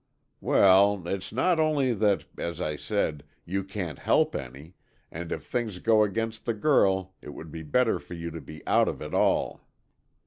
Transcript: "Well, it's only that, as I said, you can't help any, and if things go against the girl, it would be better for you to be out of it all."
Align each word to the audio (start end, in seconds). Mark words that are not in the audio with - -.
"Well, 0.39 1.07
it's 1.07 1.31
only 1.31 1.93
that, 1.93 2.25
as 2.35 2.59
I 2.59 2.75
said, 2.75 3.23
you 3.45 3.63
can't 3.63 3.99
help 3.99 4.33
any, 4.35 4.73
and 5.11 5.31
if 5.31 5.45
things 5.45 5.77
go 5.77 6.01
against 6.03 6.45
the 6.47 6.55
girl, 6.55 7.13
it 7.21 7.35
would 7.35 7.51
be 7.51 7.61
better 7.61 7.99
for 7.99 8.15
you 8.15 8.31
to 8.31 8.41
be 8.41 8.65
out 8.65 8.87
of 8.87 9.03
it 9.03 9.13
all." 9.13 9.61